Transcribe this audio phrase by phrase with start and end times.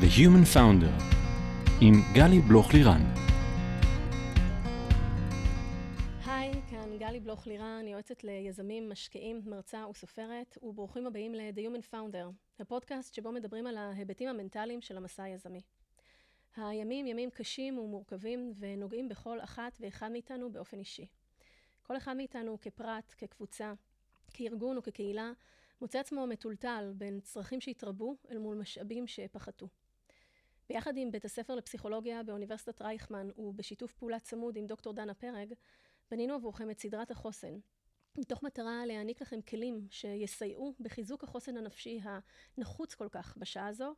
[0.00, 1.02] The Human Founder
[1.80, 3.00] עם גלי בלוך-לירן.
[6.26, 13.14] היי, כאן גלי בלוך-לירן, יועצת ליזמים, משקיעים, מרצה וסופרת, וברוכים הבאים ל-The Human Founder, הפודקאסט
[13.14, 15.60] שבו מדברים על ההיבטים המנטליים של המסע היזמי.
[16.56, 21.06] הימים ימים קשים ומורכבים ונוגעים בכל אחת ואחד מאיתנו באופן אישי.
[21.82, 23.72] כל אחד מאיתנו כפרט, כקבוצה,
[24.34, 25.32] כארגון או כקהילה,
[25.80, 29.68] מוצא עצמו מטולטל בין צרכים שהתרבו אל מול משאבים שפחתו.
[30.70, 35.54] ביחד עם בית הספר לפסיכולוגיה באוניברסיטת רייכמן ובשיתוף פעולה צמוד עם דוקטור דנה פרג,
[36.10, 37.58] בנינו עבורכם את סדרת החוסן,
[38.18, 42.00] מתוך מטרה להעניק לכם כלים שיסייעו בחיזוק החוסן הנפשי
[42.56, 43.94] הנחוץ כל כך בשעה הזו,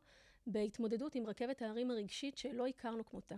[0.47, 3.35] בהתמודדות עם רכבת ההרים הרגשית שלא הכרנו כמותה.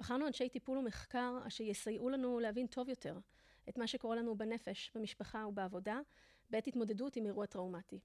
[0.00, 3.18] בחרנו אנשי טיפול ומחקר אשר יסייעו לנו להבין טוב יותר
[3.68, 6.00] את מה שקורה לנו בנפש, במשפחה ובעבודה,
[6.50, 8.00] בעת התמודדות עם אירוע טראומטי.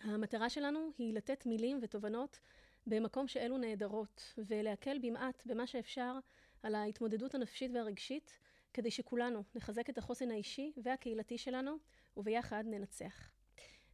[0.00, 2.40] המטרה שלנו היא לתת מילים ותובנות
[2.88, 6.18] במקום שאלו נהדרות, ולהקל במעט במה שאפשר
[6.62, 8.38] על ההתמודדות הנפשית והרגשית,
[8.72, 11.76] כדי שכולנו נחזק את החוסן האישי והקהילתי שלנו,
[12.16, 13.30] וביחד ננצח.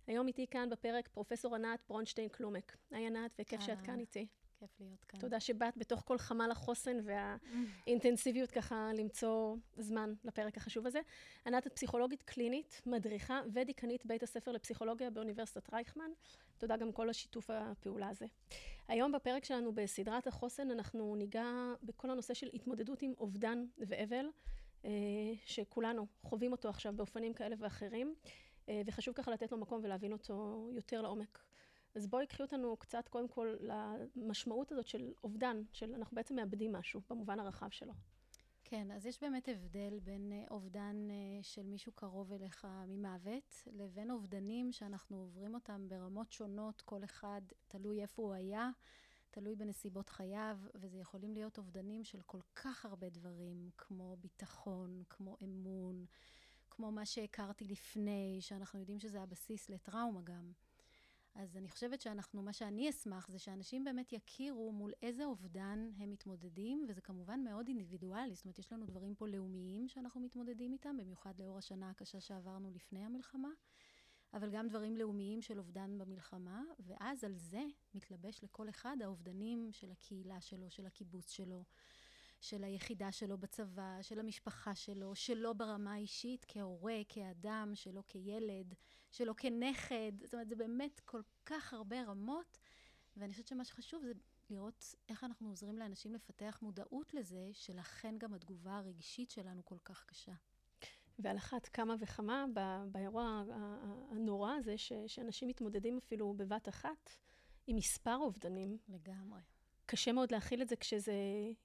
[0.06, 2.76] היום איתי כאן בפרק פרופסור ענת ברונשטיין קלומק.
[2.90, 4.26] היי ענת, וכיף שאת כאן איתי.
[4.66, 5.20] כיף להיות כאן.
[5.20, 11.00] תודה שבאת בתוך כל חמ"ל החוסן והאינטנסיביות ככה למצוא זמן לפרק החשוב הזה.
[11.46, 16.10] ענת את פסיכולוגית קלינית, מדריכה ודיקנית בית הספר לפסיכולוגיה באוניברסיטת רייכמן.
[16.58, 18.26] תודה גם כל השיתוף הפעולה הזה.
[18.88, 21.46] היום בפרק שלנו בסדרת החוסן אנחנו ניגע
[21.82, 24.26] בכל הנושא של התמודדות עם אובדן ואבל,
[24.84, 24.90] אה,
[25.44, 28.14] שכולנו חווים אותו עכשיו באופנים כאלה ואחרים,
[28.68, 31.38] אה, וחשוב ככה לתת לו מקום ולהבין אותו יותר לעומק.
[31.94, 33.56] אז בואי קחי אותנו קצת קודם כל
[34.16, 37.92] למשמעות הזאת של אובדן, של אנחנו בעצם מאבדים משהו במובן הרחב שלו.
[38.64, 44.10] כן, אז יש באמת הבדל בין אה, אובדן אה, של מישהו קרוב אליך ממוות, לבין
[44.10, 48.70] אובדנים שאנחנו עוברים אותם ברמות שונות, כל אחד תלוי איפה הוא היה,
[49.30, 55.36] תלוי בנסיבות חייו, וזה יכולים להיות אובדנים של כל כך הרבה דברים, כמו ביטחון, כמו
[55.42, 56.06] אמון,
[56.70, 60.52] כמו מה שהכרתי לפני, שאנחנו יודעים שזה הבסיס לטראומה גם.
[61.34, 66.10] אז אני חושבת שאנחנו, מה שאני אשמח זה שאנשים באמת יכירו מול איזה אובדן הם
[66.10, 70.96] מתמודדים, וזה כמובן מאוד אינדיבידואלי, זאת אומרת, יש לנו דברים פה לאומיים שאנחנו מתמודדים איתם,
[70.96, 73.50] במיוחד לאור השנה הקשה שעברנו לפני המלחמה,
[74.34, 77.62] אבל גם דברים לאומיים של אובדן במלחמה, ואז על זה
[77.94, 81.64] מתלבש לכל אחד האובדנים של הקהילה שלו, של הקיבוץ שלו.
[82.40, 88.74] של היחידה שלו בצבא, של המשפחה שלו, שלו ברמה האישית, כהורה, כאדם, שלו כילד,
[89.14, 90.12] שלו כנכד.
[90.24, 92.58] זאת אומרת, זה באמת כל כך הרבה רמות,
[93.16, 94.12] ואני חושבת שמה שחשוב זה
[94.50, 100.04] לראות איך אנחנו עוזרים לאנשים לפתח מודעות לזה, שלכן גם התגובה הרגשית שלנו כל כך
[100.04, 100.32] קשה.
[101.18, 102.44] ועל אחת כמה וכמה
[102.92, 103.44] באירוע
[104.10, 107.10] הנורא הזה, שאנשים מתמודדים אפילו בבת אחת
[107.66, 108.78] עם מספר אובדנים.
[108.88, 109.40] לגמרי.
[109.86, 111.14] קשה מאוד להכיל את זה כשזה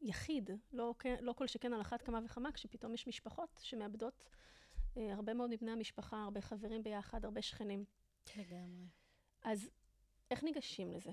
[0.01, 4.23] יחיד, לא, לא כל שכן על אחת כמה וכמה, כשפתאום יש משפחות שמאבדות
[4.99, 7.85] הרבה מאוד מבני המשפחה, הרבה חברים ביחד, הרבה שכנים.
[8.35, 8.87] לגמרי.
[9.43, 9.69] אז
[10.31, 11.11] איך ניגשים לזה?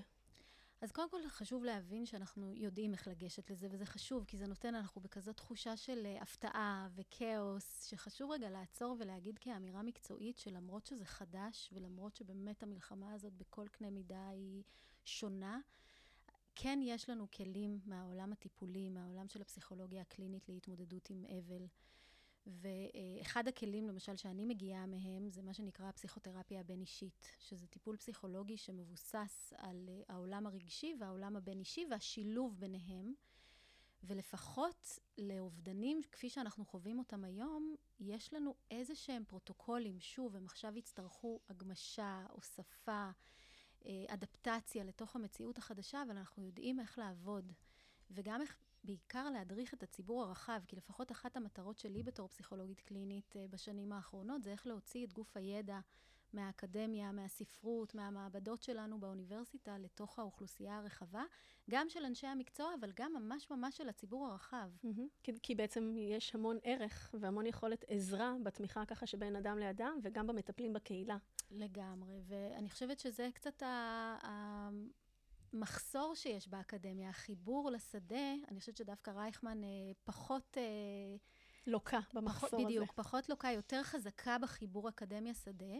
[0.81, 4.75] אז קודם כל חשוב להבין שאנחנו יודעים איך לגשת לזה, וזה חשוב, כי זה נותן,
[4.75, 11.05] אנחנו בכזאת תחושה של uh, הפתעה וכאוס, שחשוב רגע לעצור ולהגיד כאמירה מקצועית, שלמרות שזה
[11.05, 14.63] חדש, ולמרות שבאמת המלחמה הזאת בכל קנה מידה היא
[15.05, 15.59] שונה,
[16.55, 21.65] כן יש לנו כלים מהעולם הטיפולי, מהעולם של הפסיכולוגיה הקלינית להתמודדות עם אבל.
[22.47, 29.53] ואחד הכלים, למשל, שאני מגיעה מהם, זה מה שנקרא הפסיכותרפיה הבין-אישית, שזה טיפול פסיכולוגי שמבוסס
[29.57, 33.13] על אה, העולם הרגשי והעולם הבין-אישי והשילוב ביניהם.
[34.03, 40.77] ולפחות לאובדנים, כפי שאנחנו חווים אותם היום, יש לנו איזה שהם פרוטוקולים, שוב, הם עכשיו
[40.77, 43.09] יצטרכו הגמשה, הוספה,
[43.85, 47.53] אה, אדפטציה לתוך המציאות החדשה, אבל אנחנו יודעים איך לעבוד.
[48.11, 53.35] וגם איך בעיקר להדריך את הציבור הרחב, כי לפחות אחת המטרות שלי בתור פסיכולוגית קלינית
[53.35, 55.79] אה, בשנים האחרונות, זה איך להוציא את גוף הידע
[56.33, 61.23] מהאקדמיה, מהספרות, מהמעבדות שלנו באוניברסיטה לתוך האוכלוסייה הרחבה,
[61.69, 64.69] גם של אנשי המקצוע, אבל גם ממש ממש של הציבור הרחב.
[64.83, 65.01] Mm-hmm.
[65.23, 70.27] כי, כי בעצם יש המון ערך והמון יכולת עזרה בתמיכה ככה שבין אדם לאדם, וגם
[70.27, 71.17] במטפלים בקהילה.
[71.51, 74.69] לגמרי, ואני חושבת שזה קצת ה...
[75.53, 79.69] המחסור שיש באקדמיה, החיבור לשדה, אני חושבת שדווקא רייכמן אה,
[80.03, 80.57] פחות...
[80.57, 81.15] אה,
[81.67, 82.65] לוקה במחסור פחות, הזה.
[82.65, 85.75] בדיוק, פחות לוקה, יותר חזקה בחיבור אקדמיה-שדה.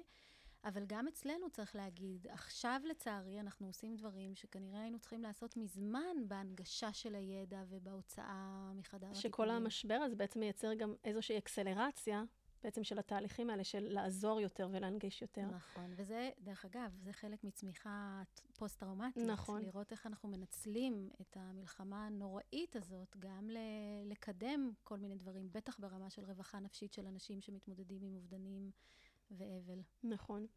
[0.63, 6.27] אבל גם אצלנו צריך להגיד, עכשיו לצערי אנחנו עושים דברים שכנראה היינו צריכים לעשות מזמן
[6.27, 9.31] בהנגשה של הידע ובהוצאה מחדר הטיפולים.
[9.31, 12.23] שכל המשבר הזה בעצם מייצר גם איזושהי אקסלרציה
[12.63, 15.45] בעצם של התהליכים האלה, של לעזור יותר ולהנגיש יותר.
[15.45, 18.21] נכון, וזה, דרך אגב, זה חלק מצמיחה
[18.57, 19.23] פוסט-טראומטית.
[19.23, 19.61] נכון.
[19.61, 23.57] לראות איך אנחנו מנצלים את המלחמה הנוראית הזאת, גם ל-
[24.11, 28.71] לקדם כל מיני דברים, בטח ברמה של רווחה נפשית של אנשים שמתמודדים עם אובדנים
[29.31, 29.81] ואבל.
[30.03, 30.47] נכון.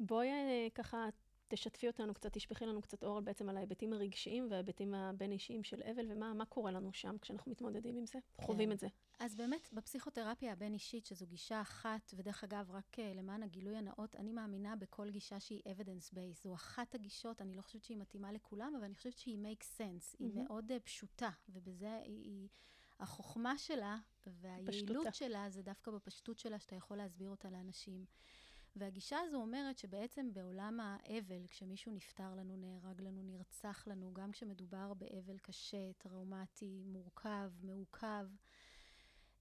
[0.00, 1.08] בואי אה, ככה
[1.54, 6.06] תשתפי אותנו קצת, תשפכי לנו קצת אור בעצם על ההיבטים הרגשיים וההיבטים הבין-אישיים של אבל,
[6.10, 8.44] ומה קורה לנו שם כשאנחנו מתמודדים עם זה, כן.
[8.44, 8.86] חווים את זה.
[9.18, 14.32] אז באמת, בפסיכותרפיה הבין-אישית, שזו גישה אחת, ודרך אגב, רק uh, למען הגילוי הנאות, אני
[14.32, 16.42] מאמינה בכל גישה שהיא evidence-based.
[16.42, 20.14] זו אחת הגישות, אני לא חושבת שהיא מתאימה לכולם, אבל אני חושבת שהיא make sense.
[20.14, 20.16] Mm-hmm.
[20.18, 22.22] היא מאוד uh, פשוטה, ובזה היא...
[22.22, 22.48] היא
[23.00, 23.96] החוכמה שלה
[24.26, 25.12] והיעילות פשטותה.
[25.12, 28.04] שלה זה דווקא בפשטות שלה, שאתה יכול להסביר אותה לאנשים.
[28.76, 34.94] והגישה הזו אומרת שבעצם בעולם האבל, כשמישהו נפטר לנו, נהרג לנו, נרצח לנו, גם כשמדובר
[34.94, 38.26] באבל קשה, טראומטי, מורכב, מעוכב,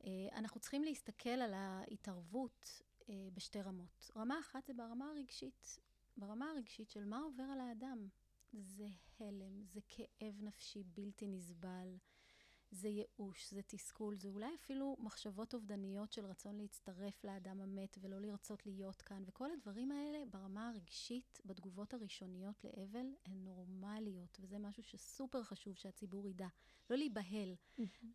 [0.03, 4.11] אה, אנחנו צריכים להסתכל על ההתערבות אה, בשתי רמות.
[4.15, 5.79] רמה אחת זה ברמה הרגשית.
[6.17, 8.07] ברמה הרגשית של מה עובר על האדם.
[8.53, 8.87] זה
[9.19, 11.97] הלם, זה כאב נפשי בלתי נסבל.
[12.71, 18.21] זה ייאוש, זה תסכול, זה אולי אפילו מחשבות אובדניות של רצון להצטרף לאדם המת ולא
[18.21, 19.23] לרצות להיות כאן.
[19.25, 26.27] וכל הדברים האלה ברמה הרגשית, בתגובות הראשוניות לאבל, הן נורמליות, וזה משהו שסופר חשוב שהציבור
[26.27, 26.47] ידע.
[26.89, 27.56] לא להיבהל,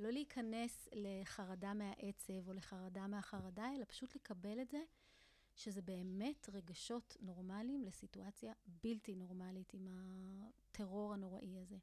[0.00, 4.82] לא להיכנס לחרדה מהעצב או לחרדה מהחרדה, אלא פשוט לקבל את זה.
[5.56, 11.76] שזה באמת רגשות נורמליים לסיטואציה בלתי נורמלית עם הטרור הנוראי הזה.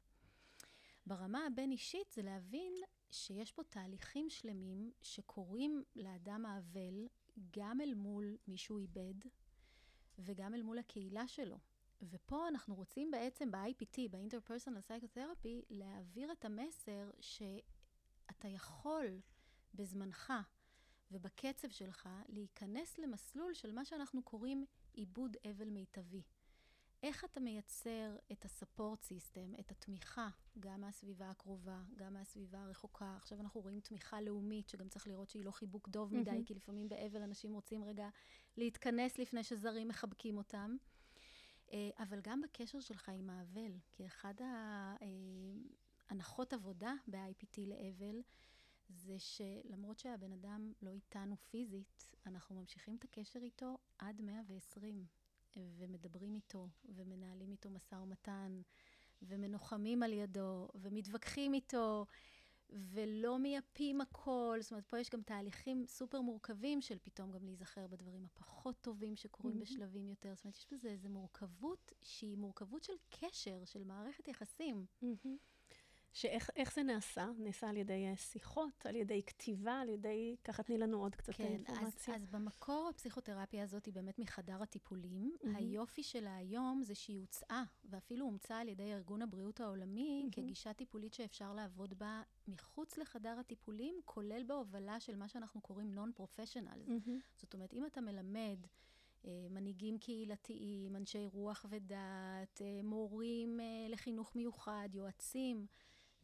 [1.06, 2.74] ברמה הבין-אישית זה להבין
[3.10, 7.08] שיש פה תהליכים שלמים שקורים לאדם האבל
[7.50, 9.14] גם אל מול מי שהוא איבד
[10.18, 11.58] וגם אל מול הקהילה שלו.
[12.02, 19.20] ופה אנחנו רוצים בעצם ב-IPT, ב-Interpersonal Psychotherapy, להעביר את המסר שאתה יכול
[19.74, 20.32] בזמנך
[21.10, 26.22] ובקצב שלך להיכנס למסלול של מה שאנחנו קוראים עיבוד אבל מיטבי.
[27.04, 30.28] איך אתה מייצר את ה-support system, את התמיכה,
[30.58, 33.16] גם מהסביבה הקרובה, גם מהסביבה הרחוקה.
[33.16, 36.46] עכשיו אנחנו רואים תמיכה לאומית, שגם צריך לראות שהיא לא חיבוק דוב מדי, mm-hmm.
[36.46, 38.08] כי לפעמים באבל אנשים רוצים רגע
[38.56, 40.76] להתכנס לפני שזרים מחבקים אותם.
[41.72, 44.34] אה, אבל גם בקשר שלך עם האבל, כי אחד
[46.10, 48.22] ההנחות אה, עבודה ב-IPT לאבל,
[48.88, 55.23] זה שלמרות שהבן אדם לא איתנו פיזית, אנחנו ממשיכים את הקשר איתו עד 120.
[55.56, 58.60] ומדברים איתו, ומנהלים איתו משא ומתן,
[59.22, 62.06] ומנוחמים על ידו, ומתווכחים איתו,
[62.70, 64.58] ולא מייפים הכל.
[64.60, 69.16] זאת אומרת, פה יש גם תהליכים סופר מורכבים של פתאום גם להיזכר בדברים הפחות טובים
[69.16, 69.60] שקורים mm-hmm.
[69.60, 70.34] בשלבים יותר.
[70.34, 74.86] זאת אומרת, יש בזה איזו מורכבות שהיא מורכבות של קשר, של מערכת יחסים.
[75.02, 75.53] Mm-hmm.
[76.14, 77.26] שאיך זה נעשה?
[77.38, 80.36] נעשה על ידי אה, שיחות, על ידי כתיבה, על ידי...
[80.44, 82.14] ככה תני לנו עוד קצת כן, אינפורמציה.
[82.14, 85.36] אז, אז במקור הפסיכותרפיה הזאת היא באמת מחדר הטיפולים.
[85.36, 85.48] Mm-hmm.
[85.56, 90.34] היופי שלה היום זה שהיא הוצאה, ואפילו אומצה על ידי ארגון הבריאות העולמי, mm-hmm.
[90.34, 96.88] כגישה טיפולית שאפשר לעבוד בה מחוץ לחדר הטיפולים, כולל בהובלה של מה שאנחנו קוראים נון-פרופשיונלס.
[96.88, 97.36] Mm-hmm.
[97.36, 98.66] זאת אומרת, אם אתה מלמד...
[99.26, 105.66] אה, מנהיגים קהילתיים, אנשי רוח ודת, אה, מורים לחינוך מיוחד, יועצים,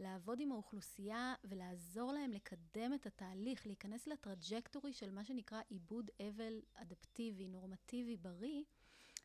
[0.00, 6.10] לעבוד עם האוכלוסייה ולעזור להם לקדם את התהליך, להיכנס ל trajectory של מה שנקרא עיבוד
[6.28, 8.64] אבל אדפטיבי, נורמטיבי, בריא,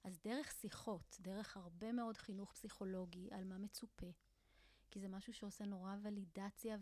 [0.04, 4.07] אז דרך שיחות, דרך הרבה מאוד חינוך פסיכולוגי על מה מצופה,
[4.92, 6.78] כי זה משהו שעושה נורא ולידציה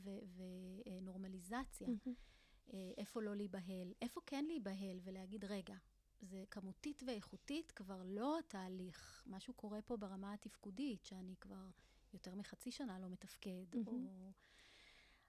[0.86, 1.88] ונורמליזציה.
[1.88, 2.74] Mm-hmm.
[2.98, 5.76] איפה לא להיבהל, איפה כן להיבהל ולהגיד, רגע,
[6.22, 11.70] זה כמותית ואיכותית כבר לא התהליך, משהו קורה פה ברמה התפקודית, שאני כבר
[12.14, 13.88] יותר מחצי שנה לא מתפקד, mm-hmm.
[13.88, 14.32] או...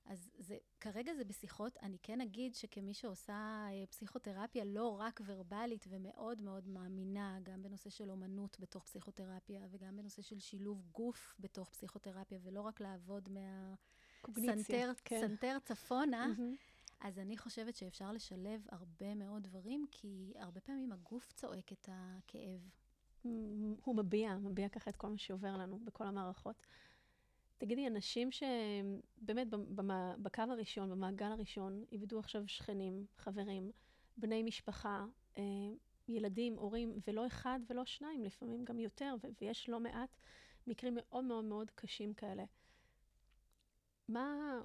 [0.07, 1.76] אז זה, כרגע זה בשיחות.
[1.83, 7.91] אני כן אגיד שכמי שעושה אה, פסיכותרפיה לא רק ורבלית ומאוד מאוד מאמינה, גם בנושא
[7.91, 14.93] של אומנות בתוך פסיכותרפיה, וגם בנושא של שילוב גוף בתוך פסיכותרפיה, ולא רק לעבוד מהסנטר
[15.05, 15.59] כן.
[15.64, 16.75] צפונה, mm-hmm.
[17.00, 22.71] אז אני חושבת שאפשר לשלב הרבה מאוד דברים, כי הרבה פעמים הגוף צועק את הכאב.
[23.85, 26.62] הוא מביע, מביע ככה את כל מה שעובר לנו בכל המערכות.
[27.59, 29.47] תגידי, אנשים שבאמת
[30.19, 33.71] בקו הראשון, במעגל הראשון, איבדו עכשיו שכנים, חברים,
[34.16, 35.04] בני משפחה,
[35.38, 35.43] אה,
[36.09, 40.16] ילדים, הורים, ולא אחד ולא שניים, לפעמים גם יותר, ויש לא מעט
[40.66, 42.45] מקרים מאוד מאוד מאוד קשים כאלה.
[44.09, 44.61] מה,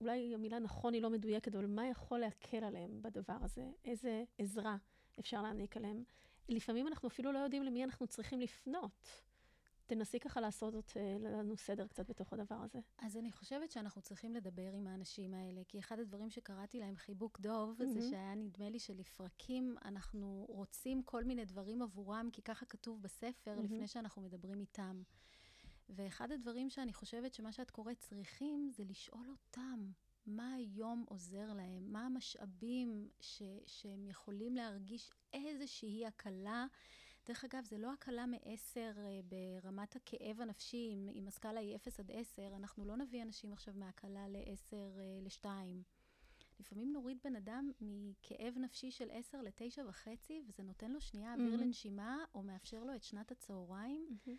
[0.00, 3.70] אולי המילה נכון היא לא מדויקת, אבל מה יכול להקל עליהם בדבר הזה?
[3.84, 4.76] איזה עזרה
[5.20, 6.04] אפשר להעניק עליהם?
[6.48, 9.08] לפעמים אנחנו אפילו לא יודעים למי אנחנו צריכים לפנות.
[9.86, 12.78] תנסי ככה לעשות אה, לנו סדר קצת בתוך הדבר הזה.
[12.98, 17.40] אז אני חושבת שאנחנו צריכים לדבר עם האנשים האלה, כי אחד הדברים שקראתי להם חיבוק
[17.40, 17.86] דוב, mm-hmm.
[17.86, 23.56] זה שהיה נדמה לי שלפרקים אנחנו רוצים כל מיני דברים עבורם, כי ככה כתוב בספר,
[23.58, 23.64] mm-hmm.
[23.64, 25.02] לפני שאנחנו מדברים איתם.
[25.88, 29.90] ואחד הדברים שאני חושבת שמה שאת קוראת צריכים, זה לשאול אותם.
[30.26, 31.92] מה היום עוזר להם?
[31.92, 36.66] מה המשאבים ש, שהם יכולים להרגיש איזושהי הקלה?
[37.26, 42.00] דרך אגב, זה לא הקלה מ-10 אה, ברמת הכאב הנפשי, אם, אם הסקאלה היא 0
[42.00, 44.76] עד 10, אנחנו לא נביא אנשים עכשיו מהקלה ל-10
[45.22, 45.46] ל-2.
[46.60, 51.54] לפעמים נוריד בן אדם מכאב נפשי של 10 ל-9 וחצי, וזה נותן לו שנייה אוויר
[51.54, 51.56] mm-hmm.
[51.64, 54.06] לנשימה, או מאפשר לו את שנת הצהריים.
[54.10, 54.30] Mm-hmm.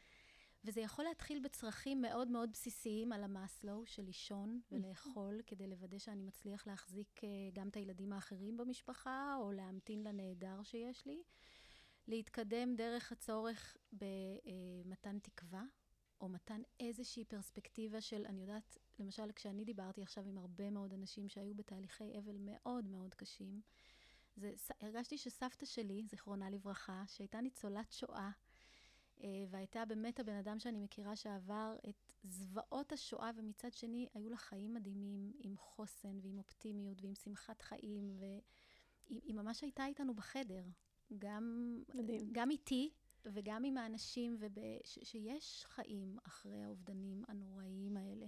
[0.63, 6.23] וזה יכול להתחיל בצרכים מאוד מאוד בסיסיים על המאסלו של לישון ולאכול, כדי לוודא שאני
[6.23, 11.23] מצליח להחזיק uh, גם את הילדים האחרים במשפחה, או להמתין לנהדר שיש לי.
[12.07, 15.63] להתקדם דרך הצורך במתן תקווה,
[16.21, 21.29] או מתן איזושהי פרספקטיבה של, אני יודעת, למשל, כשאני דיברתי עכשיו עם הרבה מאוד אנשים
[21.29, 23.61] שהיו בתהליכי אבל מאוד מאוד קשים,
[24.35, 28.29] זה, הרגשתי שסבתא שלי, זיכרונה לברכה, שהייתה ניצולת שואה, אה,
[29.49, 34.73] והייתה באמת הבן אדם שאני מכירה שעבר את זוועות השואה, ומצד שני היו לה חיים
[34.73, 40.63] מדהימים, עם חוסן ועם אופטימיות ועם שמחת חיים, והיא ממש הייתה איתנו בחדר.
[41.17, 42.29] גם, מדהים.
[42.31, 42.91] גם איתי
[43.25, 48.25] וגם עם האנשים, ושיש חיים אחרי האובדנים הנוראיים האלה.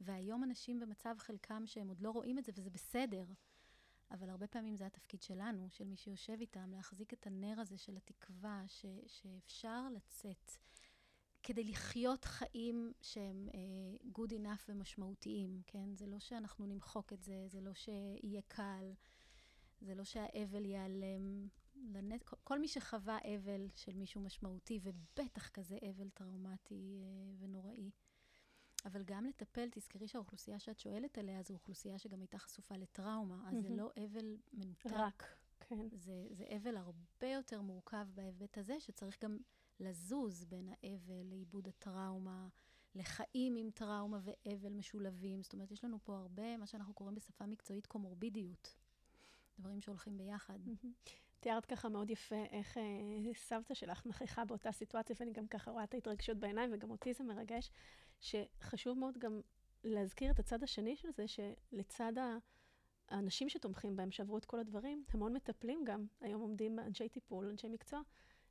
[0.00, 3.24] והיום אנשים במצב חלקם שהם עוד לא רואים את זה, וזה בסדר.
[4.14, 7.96] אבל הרבה פעמים זה התפקיד שלנו, של מי שיושב איתם, להחזיק את הנר הזה של
[7.96, 10.50] התקווה, ש, שאפשר לצאת
[11.42, 15.94] כדי לחיות חיים שהם uh, good enough ומשמעותיים, כן?
[15.94, 18.92] זה לא שאנחנו נמחוק את זה, זה לא שיהיה קל,
[19.80, 21.48] זה לא שהאבל ייעלם.
[21.76, 22.24] לנט...
[22.24, 27.90] כל מי שחווה אבל של מישהו משמעותי, ובטח כזה אבל טראומטי uh, ונוראי,
[28.84, 33.62] אבל גם לטפל, תזכרי שהאוכלוסייה שאת שואלת עליה זו אוכלוסייה שגם הייתה חשופה לטראומה, אז
[33.62, 34.86] זה לא אבל מנותק.
[34.92, 35.88] רק, כן.
[35.92, 39.38] זה, זה אבל הרבה יותר מורכב בהיבט הזה, שצריך גם
[39.80, 42.48] לזוז בין האבל לעיבוד הטראומה,
[42.94, 45.42] לחיים עם טראומה ואבל משולבים.
[45.42, 48.74] זאת אומרת, יש לנו פה הרבה, מה שאנחנו קוראים בשפה מקצועית קומורבידיות.
[49.58, 50.58] דברים שהולכים ביחד.
[51.40, 52.82] תיארת ככה מאוד יפה איך אה,
[53.34, 57.24] סבתא שלך נכחה באותה סיטואציה, ואני גם ככה רואה את ההתרגשות בעיניים, וגם אותי זה
[57.24, 57.70] מרגש,
[58.20, 59.40] שחשוב מאוד גם
[59.84, 62.12] להזכיר את הצד השני של זה, שלצד
[63.08, 67.68] האנשים שתומכים בהם, שעברו את כל הדברים, המון מטפלים גם, היום עומדים אנשי טיפול, אנשי
[67.68, 68.00] מקצוע,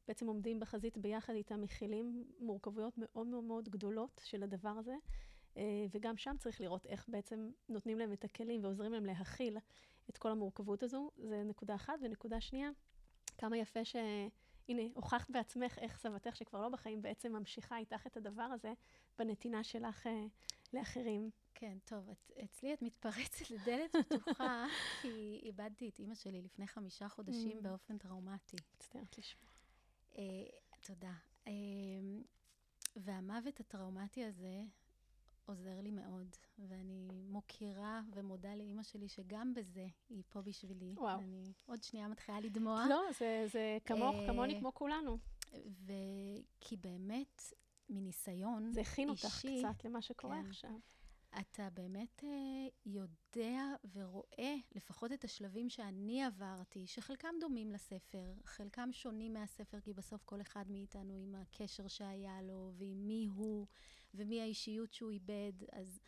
[0.07, 4.95] בעצם עומדים בחזית ביחד איתם, מכילים מורכבויות מאוד מאוד מאוד גדולות של הדבר הזה,
[5.57, 9.57] אה, וגם שם צריך לראות איך בעצם נותנים להם את הכלים ועוזרים להם להכיל
[10.09, 11.11] את כל המורכבות הזו.
[11.17, 11.93] זה נקודה אחת.
[12.01, 12.69] ונקודה שנייה,
[13.37, 13.95] כמה יפה ש...
[14.69, 18.73] הנה, הוכחת בעצמך איך סבתך, שכבר לא בחיים, בעצם ממשיכה איתך את הדבר הזה
[19.19, 20.25] בנתינה שלך אה,
[20.73, 21.29] לאחרים.
[21.53, 24.65] כן, טוב, את, אצלי את מתפרצת לדלת פתוחה,
[25.01, 27.61] כי איבדתי את אימא שלי לפני חמישה חודשים mm.
[27.61, 28.57] באופן טראומטי.
[28.75, 29.49] מצטערת לשמוע.
[30.17, 30.23] אה,
[30.81, 31.13] תודה.
[31.47, 31.53] אה,
[32.95, 34.63] והמוות הטראומטי הזה,
[35.45, 40.93] עוזר לי מאוד, ואני מוקירה ומודה לאימא שלי שגם בזה היא פה בשבילי.
[40.97, 41.19] וואו.
[41.19, 42.85] אני עוד שנייה מתחילה לדמוע.
[42.89, 45.17] לא, זה, זה כמוך, אה, כמוני, כמו כולנו.
[45.85, 47.43] וכי באמת,
[47.89, 48.73] מניסיון אישי...
[48.73, 50.49] זה הכין אותך קצת למה שקורה כן.
[50.49, 50.71] עכשיו.
[51.39, 53.61] אתה באמת uh, יודע
[53.93, 60.41] ורואה לפחות את השלבים שאני עברתי, שחלקם דומים לספר, חלקם שונים מהספר, כי בסוף כל
[60.41, 63.67] אחד מאיתנו עם הקשר שהיה לו, ועם מי הוא,
[64.13, 65.53] ומי האישיות שהוא איבד.
[65.71, 65.99] אז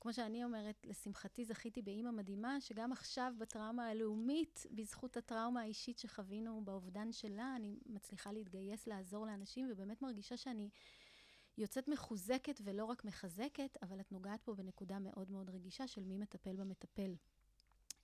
[0.00, 6.64] כמו שאני אומרת, לשמחתי זכיתי באימא מדהימה, שגם עכשיו בטראומה הלאומית, בזכות הטראומה האישית שחווינו
[6.64, 10.70] באובדן שלה, אני מצליחה להתגייס לעזור לאנשים, ובאמת מרגישה שאני...
[11.58, 16.18] יוצאת מחוזקת ולא רק מחזקת, אבל את נוגעת פה בנקודה מאוד מאוד רגישה של מי
[16.18, 17.14] מטפל במטפל.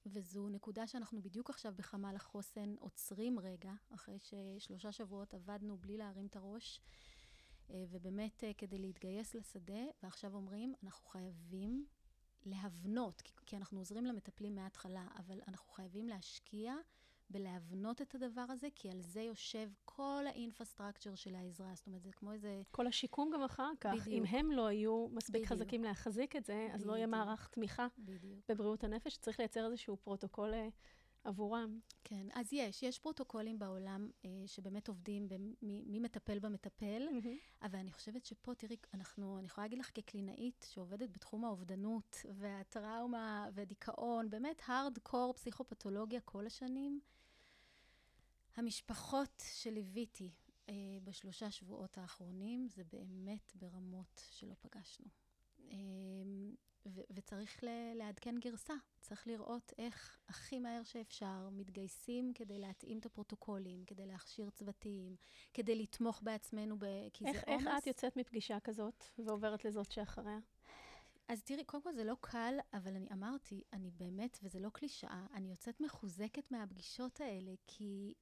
[0.06, 6.26] וזו נקודה שאנחנו בדיוק עכשיו בחמ"ל החוסן עוצרים רגע, אחרי ששלושה שבועות עבדנו בלי להרים
[6.26, 6.80] את הראש,
[7.70, 11.86] ובאמת אה, כדי להתגייס לשדה, ועכשיו אומרים, אנחנו חייבים
[12.46, 16.74] להבנות, כי אנחנו עוזרים למטפלים מההתחלה, אבל אנחנו חייבים להשקיע
[17.30, 21.74] בלהבנות את הדבר הזה, כי על זה יושב כל ה infrastructure של העזרה.
[21.74, 22.62] זאת אומרת, זה כמו איזה...
[22.70, 23.94] כל השיקום גם אחר כך.
[23.94, 24.08] בדיוק.
[24.08, 25.52] אם הם לא היו מספיק בדיוק.
[25.52, 26.90] חזקים להחזיק את זה, אז בדיוק.
[26.90, 28.38] לא יהיה מערך תמיכה בדיוק.
[28.48, 29.16] בבריאות הנפש.
[29.16, 30.68] צריך לייצר איזשהו פרוטוקול אה,
[31.24, 31.80] עבורם.
[32.04, 37.66] כן, אז יש, יש פרוטוקולים בעולם אה, שבאמת עובדים במי מטפל במטפל, mm-hmm.
[37.66, 43.48] אבל אני חושבת שפה, תראי, אנחנו, אני יכולה להגיד לך כקלינאית שעובדת בתחום האובדנות והטראומה
[43.54, 47.00] והדיכאון, באמת hard core פסיכופתולוגיה כל השנים,
[48.56, 50.30] המשפחות שליוויתי
[50.68, 55.23] אה, בשלושה שבועות האחרונים זה באמת ברמות שלא פגשנו.
[55.70, 55.76] אה,
[56.86, 58.74] ו- וצריך ל- לעדכן גרסה.
[59.00, 65.16] צריך לראות איך הכי מהר שאפשר מתגייסים כדי להתאים את הפרוטוקולים, כדי להכשיר צוותים,
[65.54, 67.66] כדי לתמוך בעצמנו, ב- כי איך, זה עומס.
[67.66, 70.38] איך את יוצאת מפגישה כזאת ועוברת לזאת שאחריה?
[71.28, 75.26] אז תראי, קודם כל זה לא קל, אבל אני אמרתי, אני באמת, וזה לא קלישאה,
[75.34, 78.14] אני יוצאת מחוזקת מהפגישות האלה, כי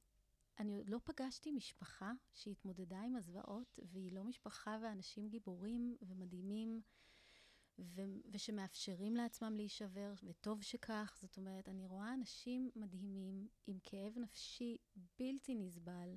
[0.59, 6.81] אני עוד לא פגשתי משפחה שהתמודדה עם הזוועות, והיא לא משפחה ואנשים גיבורים ומדהימים,
[7.79, 11.17] ו- ושמאפשרים לעצמם להישבר, וטוב שכך.
[11.21, 14.77] זאת אומרת, אני רואה אנשים מדהימים עם כאב נפשי
[15.19, 16.15] בלתי נסבל.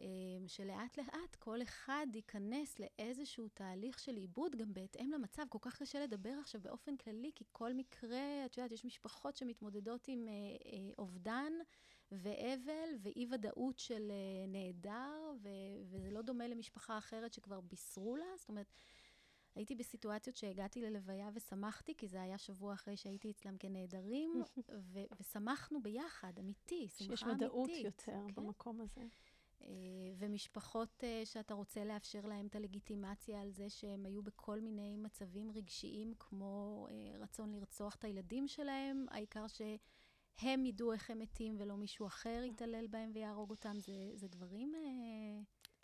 [0.00, 5.42] אמ, שלאט לאט כל אחד ייכנס לאיזשהו תהליך של עיבוד, גם בהתאם למצב.
[5.48, 10.08] כל כך קשה לדבר עכשיו באופן כללי, כי כל מקרה, את יודעת, יש משפחות שמתמודדות
[10.08, 11.52] עם אה, אה, אובדן
[12.12, 15.48] ואבל ואי-ודאות של אה, נעדר, ו-
[15.84, 18.26] וזה לא דומה למשפחה אחרת שכבר בישרו לה.
[18.36, 18.72] זאת אומרת,
[19.58, 24.42] הייתי בסיטואציות שהגעתי ללוויה ושמחתי, כי זה היה שבוע אחרי שהייתי אצלם כנעדרים,
[24.92, 27.18] ו- ושמחנו ביחד, אמיתי, שמחה אמיתית.
[27.18, 28.34] שיש ודאות יותר כן.
[28.34, 29.00] במקום הזה.
[29.62, 29.68] אה,
[30.18, 35.52] ומשפחות אה, שאתה רוצה לאפשר להם את הלגיטימציה על זה שהם היו בכל מיני מצבים
[35.52, 41.76] רגשיים, כמו אה, רצון לרצוח את הילדים שלהם, העיקר שהם ידעו איך הם מתים ולא
[41.76, 44.72] מישהו אחר יתעלל בהם ויהרוג אותם, זה, זה דברים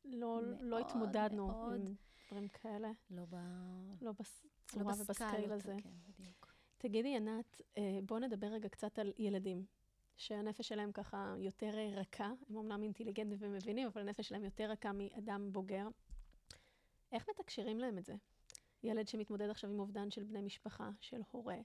[0.04, 1.88] לא, לא מאוד, התמודדנו מאוד.
[1.88, 1.94] עם
[2.26, 3.34] דברים כאלה, לא, ב...
[4.00, 5.74] לא לא בצורה ובסקייל בסקלות, הזה.
[5.82, 6.54] כן, בדיוק.
[6.78, 9.64] תגידי, ענת, אה, בואו נדבר רגע קצת על ילדים,
[10.16, 15.52] שהנפש שלהם ככה יותר רכה, הם אומנם אינטליגנטים ומבינים, אבל הנפש שלהם יותר רכה מאדם
[15.52, 15.88] בוגר.
[17.12, 18.14] איך מתקשרים להם את זה?
[18.82, 21.58] ילד שמתמודד עכשיו עם אובדן של בני משפחה, של הורה,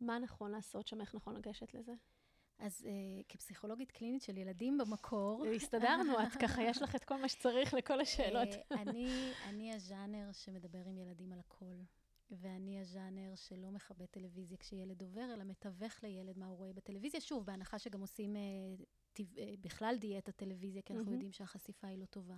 [0.00, 1.92] מה נכון לעשות שם, איך נכון לגשת לזה?
[2.58, 7.28] אז אה, כפסיכולוגית קלינית של ילדים במקור, הסתדרנו, את ככה, יש לך את כל מה
[7.28, 8.48] שצריך לכל השאלות.
[8.48, 11.76] אה, אני, אני הז'אנר שמדבר עם ילדים על הכל.
[12.30, 17.20] ואני הז'אנר שלא מכבה טלוויזיה כשילד עובר, אלא מתווך לילד מה הוא רואה בטלוויזיה.
[17.20, 18.40] שוב, בהנחה שגם עושים אה,
[19.12, 21.14] טבע, אה, בכלל דיאטה טלוויזיה, כי אנחנו מהמם.
[21.14, 22.36] יודעים שהחשיפה היא לא טובה.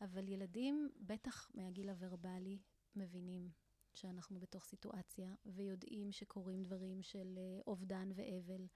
[0.00, 2.58] אבל ילדים, בטח מהגיל הוורבלי,
[2.96, 3.50] מבינים
[3.94, 8.66] שאנחנו בתוך סיטואציה, ויודעים שקורים דברים של אה, אובדן ואבל.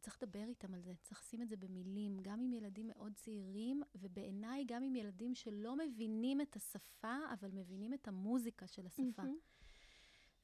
[0.00, 3.82] וצריך לדבר איתם על זה, צריך לשים את זה במילים, גם עם ילדים מאוד צעירים,
[3.94, 9.22] ובעיניי גם עם ילדים שלא מבינים את השפה, אבל מבינים את המוזיקה של השפה.
[9.22, 9.38] מהמם.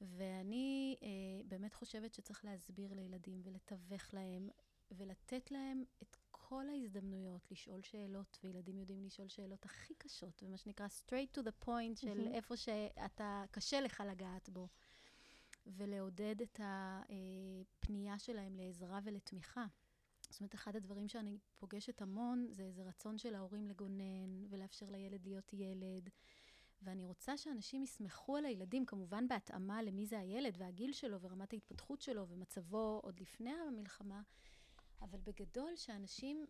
[0.01, 1.07] ואני אה,
[1.47, 4.49] באמת חושבת שצריך להסביר לילדים ולתווך להם,
[4.91, 10.87] ולתת להם את כל ההזדמנויות לשאול שאלות, וילדים יודעים לשאול שאלות הכי קשות, ומה שנקרא
[10.87, 12.33] straight to the point של מהמם.
[12.33, 14.67] איפה שאתה, קשה לך לגעת בו.
[15.67, 19.65] ולעודד את הפנייה שלהם לעזרה ולתמיכה.
[20.29, 25.25] זאת אומרת, אחד הדברים שאני פוגשת המון, זה איזה רצון של ההורים לגונן, ולאפשר לילד
[25.25, 26.09] להיות ילד.
[26.81, 32.01] ואני רוצה שאנשים יסמכו על הילדים, כמובן בהתאמה למי זה הילד, והגיל שלו, ורמת ההתפתחות
[32.01, 34.21] שלו, ומצבו עוד לפני המלחמה,
[35.01, 36.45] אבל בגדול שאנשים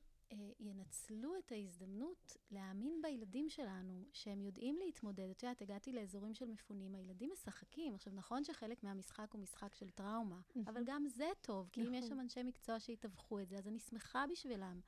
[0.59, 5.29] ינצלו את ההזדמנות להאמין בילדים שלנו, שהם יודעים להתמודד.
[5.29, 7.95] את יודעת, הגעתי לאזורים של מפונים, הילדים משחקים.
[7.95, 12.05] עכשיו, נכון שחלק מהמשחק הוא משחק של טראומה, אבל גם זה טוב, כי אם יש
[12.05, 12.09] נכון.
[12.09, 14.79] שם אנשי מקצוע שיתווכו את זה, אז אני שמחה בשבילם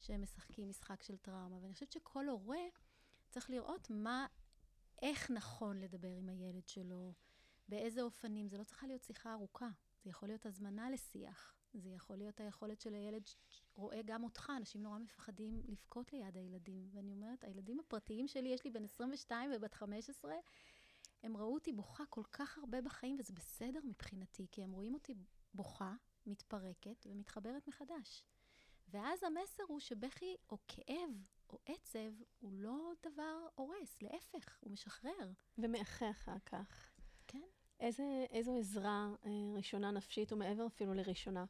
[0.00, 1.58] שהם משחקים משחק של טראומה.
[1.62, 2.62] ואני חושבת שכל הורה
[3.30, 4.26] צריך לראות מה,
[5.02, 7.12] איך נכון לדבר עם הילד שלו,
[7.68, 8.48] באיזה אופנים.
[8.48, 9.68] זה לא צריכה להיות שיחה ארוכה,
[10.02, 11.54] זה יכול להיות הזמנה לשיח.
[11.78, 16.88] זה יכול להיות היכולת של הילד שרואה גם אותך, אנשים נורא מפחדים לבכות ליד הילדים.
[16.92, 20.34] ואני אומרת, הילדים הפרטיים שלי, יש לי בן 22 ובת 15,
[21.22, 25.14] הם ראו אותי בוכה כל כך הרבה בחיים, וזה בסדר מבחינתי, כי הם רואים אותי
[25.54, 25.94] בוכה,
[26.26, 28.24] מתפרקת ומתחברת מחדש.
[28.88, 31.10] ואז המסר הוא שבכי או כאב
[31.50, 35.32] או עצב הוא לא דבר הורס, להפך, הוא משחרר.
[35.58, 36.92] ומאחה אחר כך.
[37.26, 37.42] כן.
[37.80, 41.44] איזה, איזו עזרה אה, ראשונה נפשית, או מעבר אפילו לראשונה,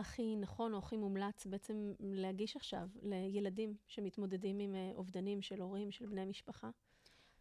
[0.00, 5.90] הכי נכון או הכי מומלץ בעצם להגיש עכשיו לילדים שמתמודדים עם אה, אובדנים של הורים,
[5.90, 6.70] של בני משפחה?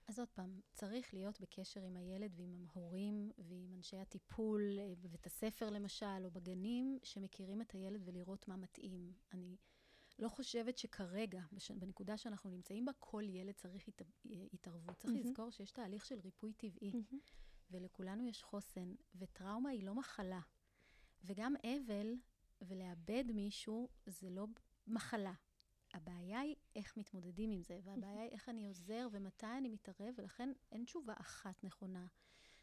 [0.07, 5.25] אז עוד פעם, צריך להיות בקשר עם הילד ועם ההורים ועם אנשי הטיפול אה, בבית
[5.25, 9.13] הספר למשל, או בגנים, שמכירים את הילד ולראות מה מתאים.
[9.33, 9.55] אני
[10.19, 11.71] לא חושבת שכרגע, בש...
[11.71, 14.01] בנקודה שאנחנו נמצאים בה, כל ילד צריך הת...
[14.53, 14.97] התערבות.
[14.97, 15.25] צריך מהמם.
[15.25, 16.91] לזכור שיש תהליך של ריפוי טבעי,
[17.71, 20.41] ולכולנו יש חוסן, וטראומה היא לא מחלה.
[21.23, 22.15] וגם אבל
[22.61, 24.45] ולאבד מישהו זה לא
[24.87, 25.33] מחלה.
[25.93, 30.49] הבעיה היא איך מתמודדים עם זה, והבעיה היא איך אני עוזר ומתי אני מתערב, ולכן
[30.71, 32.07] אין תשובה אחת נכונה.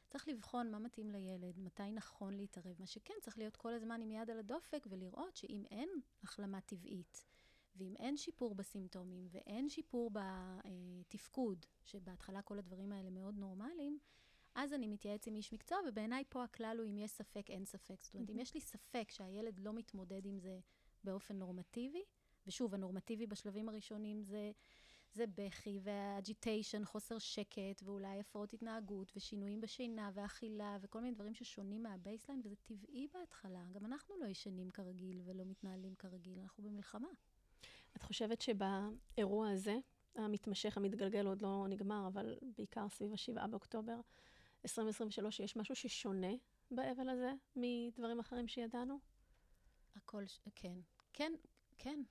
[0.08, 2.76] צריך לבחון מה מתאים לילד, מתי נכון להתערב.
[2.78, 5.88] מה שכן, צריך להיות כל הזמן עם יד על הדופק ולראות שאם אין
[6.22, 7.26] החלמה טבעית,
[7.76, 13.98] ואם אין שיפור בסימפטומים ואין שיפור בתפקוד, שבהתחלה כל הדברים האלה מאוד נורמליים,
[14.56, 18.02] אז אני מתייעץ עם איש מקצוע, ובעיניי פה הכלל הוא אם יש ספק, אין ספק.
[18.04, 20.58] זאת אומרת, אם יש לי ספק שהילד לא מתמודד עם זה
[21.04, 22.02] באופן נורמטיבי,
[22.46, 24.52] ושוב, הנורמטיבי בשלבים הראשונים זה,
[25.12, 31.34] זה בכי ו agitation, חוסר שקט, ואולי הפרעות התנהגות, ושינויים בשינה ואכילה, וכל מיני דברים
[31.34, 33.64] ששונים מה baseline, וזה טבעי בהתחלה.
[33.72, 37.08] גם אנחנו לא ישנים כרגיל ולא מתנהלים כרגיל, אנחנו במלחמה.
[37.96, 39.78] את חושבת שבאירוע הזה,
[40.14, 44.00] המתמשך, המתגלגל, עוד לא נגמר, אבל בעיקר סביב ה-7 באוקטובר
[44.66, 46.32] 2023, יש משהו ששונה
[46.70, 48.98] באבל הזה מדברים אחרים שידענו?
[49.96, 50.24] הכל,
[50.54, 50.78] כן.
[51.12, 51.32] כן,
[51.78, 52.02] כן.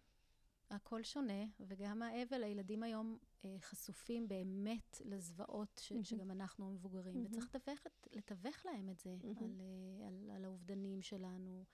[0.69, 6.03] הכל שונה, וגם האבל, הילדים היום אה, חשופים באמת לזוועות ש, mm-hmm.
[6.03, 7.27] שגם אנחנו המבוגרים, mm-hmm.
[7.27, 7.79] וצריך לתווך,
[8.13, 9.43] לתווך להם את זה, mm-hmm.
[9.43, 11.65] על, אה, על, על האובדנים שלנו,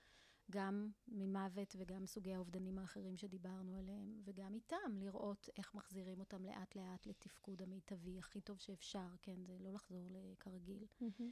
[0.50, 7.06] גם ממוות וגם סוגי האובדנים האחרים שדיברנו עליהם, וגם איתם, לראות איך מחזירים אותם לאט-לאט
[7.06, 10.08] לתפקוד המיטבי הכי טוב שאפשר, כן, זה לא לחזור
[10.40, 10.86] כרגיל.
[11.02, 11.22] Mm-hmm.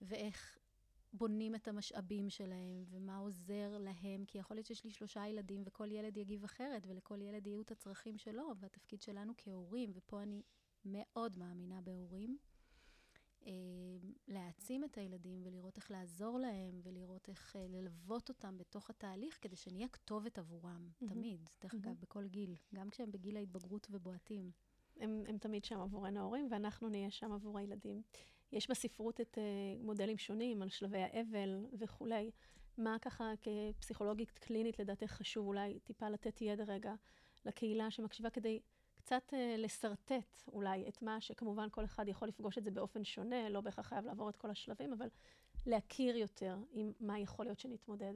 [0.00, 0.58] ואיך
[1.12, 5.90] בונים את המשאבים שלהם, ומה עוזר להם, כי יכול להיות שיש לי שלושה ילדים וכל
[5.90, 10.42] ילד יגיב אחרת, ולכל ילד יהיו את הצרכים שלו, והתפקיד שלנו כהורים, ופה אני
[10.84, 12.38] מאוד מאמינה בהורים,
[14.28, 19.56] להעצים את הילדים ולראות איך לעזור להם, ולראות איך אה, ללוות אותם בתוך התהליך, כדי
[19.56, 21.08] שנהיה כתובת עבורם, mm-hmm.
[21.08, 22.02] תמיד, דרך אגב, mm-hmm.
[22.02, 24.50] בכל גיל, גם כשהם בגיל ההתבגרות ובועטים.
[24.96, 28.02] הם, הם תמיד שם עבורנו ההורים, ואנחנו נהיה שם עבור הילדים.
[28.52, 32.30] יש בספרות את uh, מודלים שונים על שלבי האבל וכולי.
[32.78, 36.94] מה ככה כפסיכולוגית קלינית לדעתך חשוב אולי טיפה לתת ידע רגע
[37.44, 38.60] לקהילה שמקשיבה כדי
[39.04, 43.48] קצת uh, לשרטט אולי את מה שכמובן כל אחד יכול לפגוש את זה באופן שונה,
[43.48, 45.08] לא בהכרח חייב לעבור את כל השלבים, אבל
[45.66, 48.14] להכיר יותר עם מה יכול להיות שנתמודד.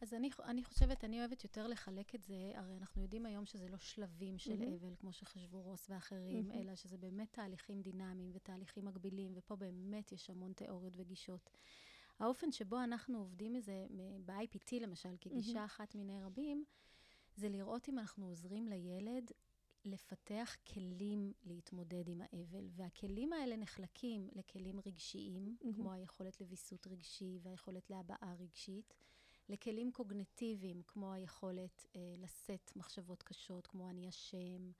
[0.00, 3.68] אז אני, אני חושבת, אני אוהבת יותר לחלק את זה, הרי אנחנו יודעים היום שזה
[3.68, 4.74] לא שלבים של mm-hmm.
[4.80, 6.54] אבל, כמו שחשבו רוס ואחרים, mm-hmm.
[6.54, 11.50] אלא שזה באמת תהליכים דינמיים ותהליכים מקבילים, ופה באמת יש המון תיאוריות וגישות.
[12.18, 13.86] האופן שבו אנחנו עובדים מזה,
[14.24, 15.64] ב-IPT למשל, כגישה mm-hmm.
[15.64, 16.64] אחת מיני רבים,
[17.36, 19.30] זה לראות אם אנחנו עוזרים לילד
[19.84, 22.68] לפתח כלים להתמודד עם האבל.
[22.70, 25.74] והכלים האלה נחלקים לכלים רגשיים, mm-hmm.
[25.74, 28.94] כמו היכולת לוויסות רגשי והיכולת להבעה רגשית.
[29.48, 34.70] לכלים קוגנטיביים, כמו היכולת אה, לשאת מחשבות קשות, כמו אני אשם,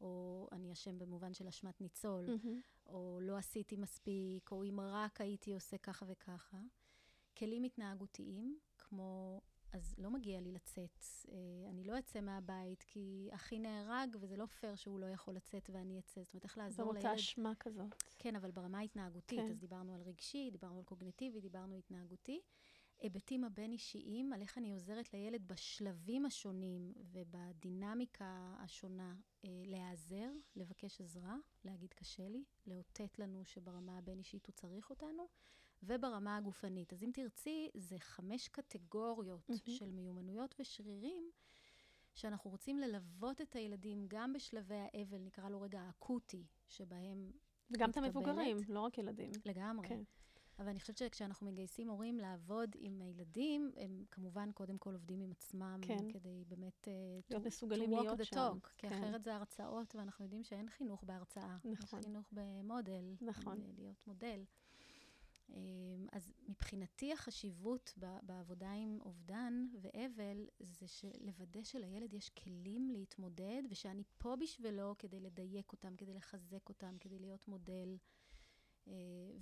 [0.00, 2.86] או אני אשם במובן של אשמת ניצול, mm-hmm.
[2.86, 6.58] או לא עשיתי מספיק, או אם רק הייתי עושה ככה וככה.
[7.36, 9.40] כלים התנהגותיים, כמו
[9.72, 11.04] אז לא מגיע לי לצאת.
[11.28, 15.70] אה, אני לא אצא מהבית, כי אחי נהרג, וזה לא פייר שהוא לא יכול לצאת
[15.72, 16.22] ואני אצא.
[16.22, 17.06] זאת אומרת, איך לעזור לילד...
[17.06, 18.02] זאת אשמה כזאת.
[18.18, 19.50] כן, אבל ברמה ההתנהגותית, כן.
[19.50, 22.40] אז דיברנו על רגשי, דיברנו על קוגניטיבי, דיברנו התנהגותי.
[22.98, 31.36] היבטים הבין-אישיים, על איך אני עוזרת לילד בשלבים השונים ובדינמיקה השונה אה, להיעזר, לבקש עזרה,
[31.64, 35.28] להגיד קשה לי, לאותת לנו שברמה הבין-אישית הוא צריך אותנו,
[35.82, 36.92] וברמה הגופנית.
[36.92, 39.70] אז אם תרצי, זה חמש קטגוריות mm-hmm.
[39.70, 41.30] של מיומנויות ושרירים.
[42.14, 47.32] שאנחנו רוצים ללוות את הילדים גם בשלבי האבל, נקרא לו רגע האקוטי, שבהם
[47.70, 49.30] וגם את המבוגרים, לא רק ילדים.
[49.44, 49.88] לגמרי.
[49.88, 50.02] כן.
[50.58, 55.30] אבל אני חושבת שכשאנחנו מגייסים הורים לעבוד עם הילדים, הם כמובן קודם כל עובדים עם
[55.30, 56.12] עצמם, כן.
[56.12, 56.88] כדי באמת...
[56.88, 58.36] Uh, להיות מסוגלים להיות שם.
[58.36, 59.02] talk, כי כן.
[59.02, 61.56] אחרת זה הרצאות, ואנחנו יודעים שאין חינוך בהרצאה.
[61.64, 61.98] נכון.
[61.98, 63.14] יש חינוך במודל.
[63.20, 63.60] נכון.
[63.78, 64.44] להיות מודל.
[65.50, 70.86] אמ, אז מבחינתי החשיבות בעבודה עם אובדן ואבל, זה
[71.20, 77.18] לוודא שלילד יש כלים להתמודד, ושאני פה בשבילו כדי לדייק אותם, כדי לחזק אותם, כדי
[77.18, 77.96] להיות מודל.
[78.88, 78.92] אה,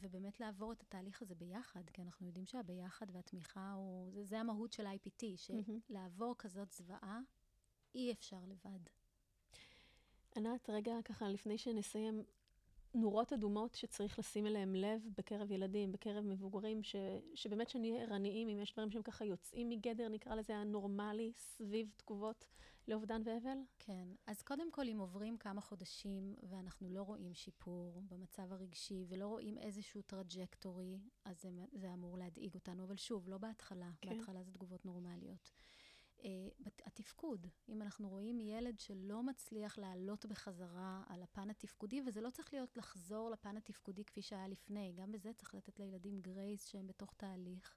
[0.01, 4.73] ובאמת לעבור את התהליך הזה ביחד, כי אנחנו יודעים שהביחד והתמיכה הוא, זה, זה המהות
[4.73, 7.21] של IPT, שלעבור כזאת זוועה,
[7.95, 8.81] אי אפשר לבד.
[10.37, 12.25] ענת, רגע ככה, לפני שנסיים,
[12.97, 16.97] נורות אדומות שצריך לשים אליהם לב בקרב ילדים, בקרב מבוגרים, ש,
[17.35, 22.49] שבאמת שנהיה ערניים, אם יש דברים שהם ככה יוצאים מגדר, נקרא לזה הנורמלי, סביב תגובות
[22.89, 23.59] לאובדן ואבל?
[23.79, 24.09] כן.
[24.27, 29.59] אז קודם כל, אם עוברים כמה חודשים ואנחנו לא רואים שיפור במצב הרגשי ולא רואים
[29.59, 32.85] איזשהו trajectory, אז זה, זה אמור להדאיג אותנו.
[32.85, 33.91] אבל שוב, לא בהתחלה.
[34.01, 34.11] כן.
[34.11, 35.53] בהתחלה זה תגובות נורמליות.
[36.19, 36.25] Uh,
[36.87, 42.55] התפקוד, אם אנחנו רואים ילד שלא מצליח לעלות בחזרה על הפן התפקודי, וזה לא צריך
[42.55, 47.15] להיות לחזור לפן התפקודי כפי שהיה לפני, גם בזה צריך לתת לילדים grace שהם בתוך
[47.17, 47.77] תהליך.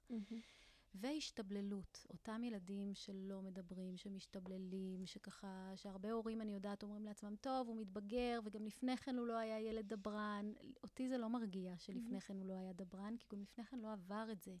[0.94, 7.76] והשתבללות, אותם ילדים שלא מדברים, שמשתבללים, שככה, שהרבה הורים, אני יודעת, אומרים לעצמם, טוב, הוא
[7.76, 10.52] מתבגר, וגם לפני כן הוא לא היה ילד דברן.
[10.82, 12.20] אותי זה לא מרגיע שלפני.
[12.20, 14.56] כן הוא לא היה דברן, כי גם לפני כן לא עבר את זה.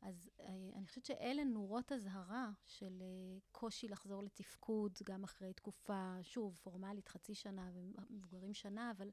[0.00, 6.16] אז אה, אני חושבת שאלה נורות אזהרה של אה, קושי לחזור לתפקוד, גם אחרי תקופה,
[6.22, 9.10] שוב, פורמלית חצי שנה ומבוגרים שנה, אבל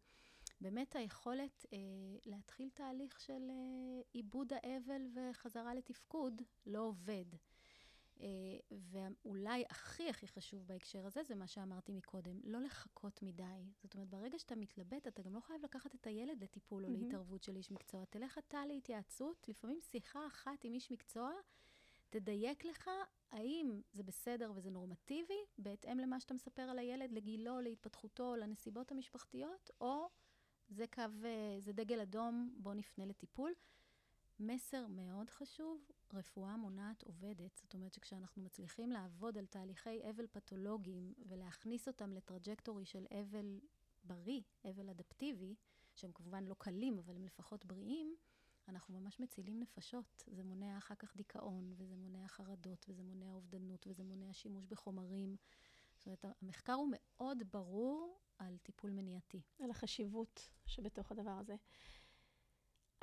[0.62, 1.78] באמת היכולת אה,
[2.26, 7.26] להתחיל תהליך של אה, עיבוד האבל וחזרה לתפקוד לא עובד.
[8.24, 13.44] אה, ואולי הכי הכי חשוב בהקשר הזה, זה מה שאמרתי מקודם, לא לחכות מדי.
[13.82, 16.92] זאת אומרת, ברגע שאתה מתלבט, אתה גם לא חייב לקחת את הילד לטיפול או.
[16.92, 18.06] להתערבות של איש מקצוע.
[18.06, 21.32] תלך אתה להתייעצות, לפעמים שיחה אחת עם איש מקצוע,
[22.10, 22.90] תדייק לך
[23.32, 29.70] האם זה בסדר וזה נורמטיבי, בהתאם למה שאתה מספר על הילד, לגילו, להתפתחותו, לנסיבות המשפחתיות,
[29.82, 30.10] או
[30.70, 33.52] זה קו, אה, זה דגל אדום, בוא נפנה לטיפול.
[34.40, 37.56] מסר מאוד חשוב, רפואה מונעת עובדת.
[37.56, 43.60] זאת אומרת שכשאנחנו מצליחים לעבוד על תהליכי אבל פתולוגיים ולהכניס אותם ל trajectory של אבל
[44.04, 45.56] בריא, אבל אדפטיבי,
[45.96, 48.16] שהם כמובן לא קלים, אבל הם לפחות בריאים,
[48.68, 50.24] אנחנו ממש מצילים נפשות.
[50.28, 55.36] זה מונע אחר כך דיכאון, וזה מונע חרדות, וזה מונע אובדנות, וזה מונע שימוש בחומרים.
[55.96, 59.42] זאת אומרת, המחקר הוא מאוד ברור על טיפול מניעתי.
[59.60, 61.56] על החשיבות שבתוך הדבר הזה.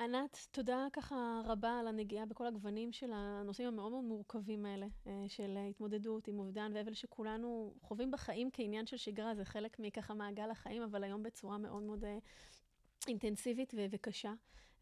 [0.01, 5.25] ענת, תודה ככה רבה על הנגיעה בכל הגוונים של הנושאים המאוד מאוד מורכבים האלה, אה,
[5.27, 10.51] של התמודדות עם אובדן ואבל שכולנו חווים בחיים כעניין של שגרה, זה חלק מככה מעגל
[10.51, 12.17] החיים, אבל היום בצורה מאוד מאוד אה,
[13.07, 14.33] אינטנסיבית וקשה.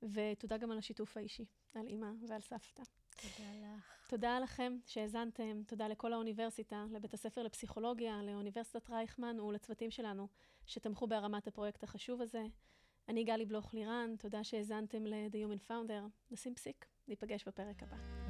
[0.03, 2.83] ותודה גם על השיתוף האישי, על אימא ועל סבתא.
[3.21, 4.07] תודה לך.
[4.09, 10.27] תודה לכם שהאזנתם, תודה לכל האוניברסיטה, לבית הספר לפסיכולוגיה, לאוניברסיטת רייכמן ולצוותים שלנו
[10.65, 12.43] שתמכו בהרמת הפרויקט החשוב הזה.
[13.09, 16.31] אני גלי בלוך לירן, תודה שהאזנתם ל-The Human Founder.
[16.31, 18.28] נשים פסיק, ניפגש בפרק הבא.